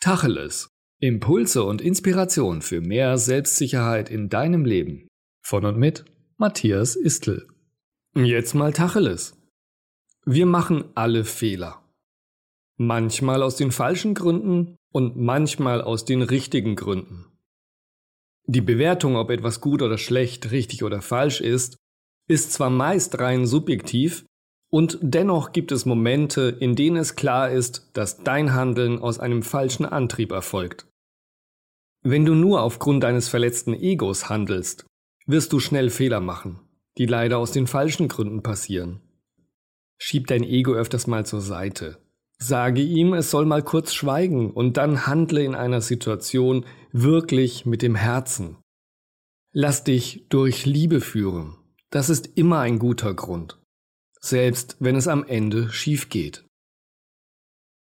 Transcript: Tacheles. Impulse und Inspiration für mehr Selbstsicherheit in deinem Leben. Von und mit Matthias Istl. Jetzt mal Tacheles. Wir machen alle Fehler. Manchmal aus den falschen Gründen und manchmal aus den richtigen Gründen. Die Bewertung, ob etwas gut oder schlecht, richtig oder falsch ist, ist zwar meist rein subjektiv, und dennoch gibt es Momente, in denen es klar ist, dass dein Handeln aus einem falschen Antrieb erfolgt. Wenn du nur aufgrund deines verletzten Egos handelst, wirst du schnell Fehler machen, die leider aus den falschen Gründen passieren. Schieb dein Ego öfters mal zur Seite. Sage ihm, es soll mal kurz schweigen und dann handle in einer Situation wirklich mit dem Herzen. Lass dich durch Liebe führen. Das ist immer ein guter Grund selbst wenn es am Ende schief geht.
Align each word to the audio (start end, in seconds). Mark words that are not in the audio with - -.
Tacheles. 0.00 0.70
Impulse 1.00 1.64
und 1.64 1.80
Inspiration 1.80 2.62
für 2.62 2.80
mehr 2.80 3.18
Selbstsicherheit 3.18 4.10
in 4.10 4.28
deinem 4.28 4.64
Leben. 4.64 5.08
Von 5.44 5.64
und 5.64 5.76
mit 5.76 6.04
Matthias 6.36 6.94
Istl. 6.94 7.48
Jetzt 8.14 8.54
mal 8.54 8.72
Tacheles. 8.72 9.36
Wir 10.24 10.46
machen 10.46 10.84
alle 10.94 11.24
Fehler. 11.24 11.82
Manchmal 12.76 13.42
aus 13.42 13.56
den 13.56 13.72
falschen 13.72 14.14
Gründen 14.14 14.76
und 14.92 15.16
manchmal 15.16 15.82
aus 15.82 16.04
den 16.04 16.22
richtigen 16.22 16.76
Gründen. 16.76 17.26
Die 18.46 18.60
Bewertung, 18.60 19.16
ob 19.16 19.30
etwas 19.30 19.60
gut 19.60 19.82
oder 19.82 19.98
schlecht, 19.98 20.52
richtig 20.52 20.84
oder 20.84 21.02
falsch 21.02 21.40
ist, 21.40 21.76
ist 22.28 22.52
zwar 22.52 22.70
meist 22.70 23.18
rein 23.18 23.46
subjektiv, 23.46 24.26
und 24.70 24.98
dennoch 25.00 25.52
gibt 25.52 25.72
es 25.72 25.86
Momente, 25.86 26.56
in 26.60 26.76
denen 26.76 26.96
es 26.96 27.16
klar 27.16 27.50
ist, 27.50 27.90
dass 27.94 28.22
dein 28.22 28.54
Handeln 28.54 28.98
aus 28.98 29.18
einem 29.18 29.42
falschen 29.42 29.86
Antrieb 29.86 30.30
erfolgt. 30.30 30.86
Wenn 32.02 32.24
du 32.24 32.34
nur 32.34 32.62
aufgrund 32.62 33.02
deines 33.02 33.28
verletzten 33.28 33.74
Egos 33.74 34.28
handelst, 34.28 34.86
wirst 35.26 35.52
du 35.52 35.60
schnell 35.60 35.90
Fehler 35.90 36.20
machen, 36.20 36.60
die 36.98 37.06
leider 37.06 37.38
aus 37.38 37.52
den 37.52 37.66
falschen 37.66 38.08
Gründen 38.08 38.42
passieren. 38.42 39.00
Schieb 39.96 40.26
dein 40.26 40.44
Ego 40.44 40.74
öfters 40.74 41.06
mal 41.06 41.26
zur 41.26 41.40
Seite. 41.40 41.98
Sage 42.38 42.82
ihm, 42.82 43.14
es 43.14 43.32
soll 43.32 43.46
mal 43.46 43.62
kurz 43.62 43.92
schweigen 43.94 44.52
und 44.52 44.76
dann 44.76 45.06
handle 45.08 45.42
in 45.42 45.56
einer 45.56 45.80
Situation 45.80 46.66
wirklich 46.92 47.66
mit 47.66 47.82
dem 47.82 47.96
Herzen. 47.96 48.58
Lass 49.52 49.82
dich 49.82 50.26
durch 50.28 50.66
Liebe 50.66 51.00
führen. 51.00 51.56
Das 51.90 52.10
ist 52.10 52.36
immer 52.36 52.60
ein 52.60 52.78
guter 52.78 53.12
Grund 53.12 53.58
selbst 54.20 54.76
wenn 54.80 54.96
es 54.96 55.08
am 55.08 55.24
Ende 55.24 55.70
schief 55.70 56.08
geht. 56.08 56.44